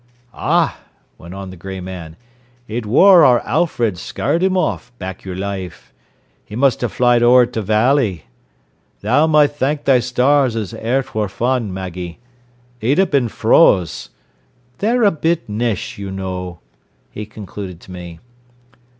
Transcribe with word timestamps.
"Ah," 0.33 0.79
went 1.19 1.35
on 1.35 1.51
the 1.51 1.55
grey 1.55 1.79
man. 1.79 2.15
"It 2.67 2.87
wor 2.87 3.23
our 3.23 3.39
Alfred 3.41 3.99
scarred 3.99 4.41
him 4.41 4.57
off, 4.57 4.91
back 4.97 5.23
your 5.23 5.35
life. 5.35 5.93
He 6.43 6.55
must 6.55 6.81
'a' 6.81 6.89
flyed 6.89 7.21
ower 7.21 7.45
t' 7.45 7.59
valley. 7.59 8.23
Tha 9.01 9.27
ma' 9.27 9.45
thank 9.45 9.83
thy 9.85 9.99
stars 9.99 10.55
as 10.55 10.73
'e 10.73 11.03
wor 11.13 11.29
fun, 11.29 11.71
Maggie. 11.71 12.17
'E'd 12.81 12.97
a 12.97 13.05
bin 13.05 13.27
froze. 13.29 14.09
They 14.79 14.97
a 14.97 15.11
bit 15.11 15.47
nesh, 15.47 15.99
you 15.99 16.09
know," 16.09 16.61
he 17.11 17.27
concluded 17.27 17.79
to 17.81 17.91
me. 17.91 18.19